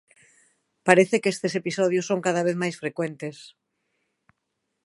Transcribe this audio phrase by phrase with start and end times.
[0.87, 3.37] Parece que estes episodios son cada vez máis frecuentes.